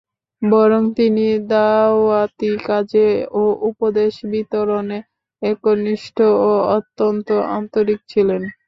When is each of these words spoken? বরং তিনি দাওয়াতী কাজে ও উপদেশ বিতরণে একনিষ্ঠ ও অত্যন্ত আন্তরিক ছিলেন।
বরং 0.41 0.81
তিনি 0.97 1.25
দাওয়াতী 1.51 2.51
কাজে 2.67 3.09
ও 3.33 3.61
উপদেশ 3.69 4.13
বিতরণে 4.31 4.99
একনিষ্ঠ 5.41 6.17
ও 6.41 6.51
অত্যন্ত 6.75 7.27
আন্তরিক 7.57 7.99
ছিলেন। 8.11 8.41